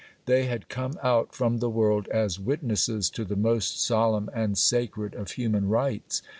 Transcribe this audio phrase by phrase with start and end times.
[0.25, 5.13] They had come out from the world as witnesses to the most solemn and sacred
[5.13, 6.23] of human rights.